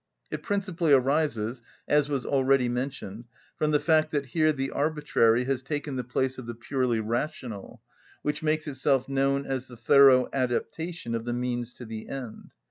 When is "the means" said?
11.25-11.75